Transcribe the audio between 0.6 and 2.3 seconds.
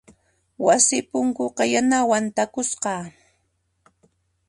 Wasi punkuqa yanawan